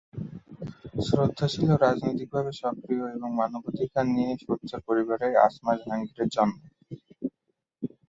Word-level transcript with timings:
সমৃদ্ধশালী 0.99 1.65
ও 1.69 1.77
রাজনৈতিকভাবে 1.77 2.51
সক্রিয় 2.61 3.05
এবং 3.15 3.29
মানবাধিকার 3.39 4.05
নিয়ে 4.15 4.31
সোচ্চার 4.43 4.81
পরিবারে 4.87 5.27
আসমা 5.45 5.73
জাহাঙ্গীরের 5.79 6.27
জন্ম। 6.35 6.57